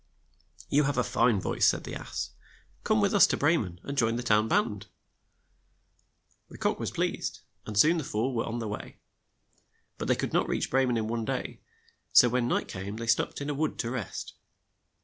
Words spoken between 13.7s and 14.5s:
to rest.